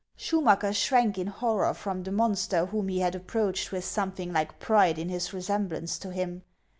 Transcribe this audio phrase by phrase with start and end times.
[0.17, 4.97] Schumacker shrank in horror from the monster whom he had approached with something like pride
[4.97, 6.41] in his resemblance to him.